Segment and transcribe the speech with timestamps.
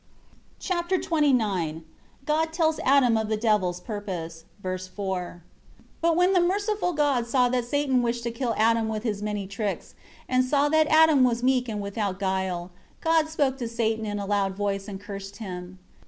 [0.57, 1.83] Chapter XXIX
[2.25, 4.45] God tells Adam of the Devil's purpose.
[4.63, 4.75] (v.
[4.75, 5.43] 4).
[5.81, 9.21] 1 But when the merciful God saw that Satan wished to kill Adam with his
[9.21, 9.93] many tricks,
[10.27, 14.25] and saw that Adam was meek and without guile, God spoke to Satan in a
[14.25, 15.77] loud voice, and cursed him.